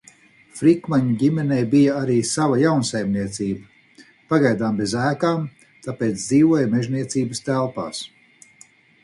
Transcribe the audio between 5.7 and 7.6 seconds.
tāpēc dzīvoja mežniecības